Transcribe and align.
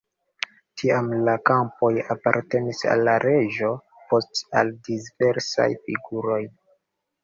Tiam 0.81 1.11
la 1.27 1.35
kampoj 1.49 1.91
apartenis 2.15 2.83
al 2.95 3.05
la 3.11 3.17
reĝo, 3.27 3.71
poste 4.09 4.45
al 4.65 4.77
diversaj 4.93 5.73
figuroj. 5.89 6.45